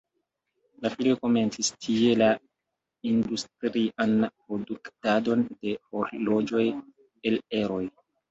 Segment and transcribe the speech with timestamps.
[0.85, 2.29] La filoj komencis tie la
[3.11, 4.15] industrian
[4.47, 6.65] produktadon de horloĝoj
[7.33, 7.85] el eroj.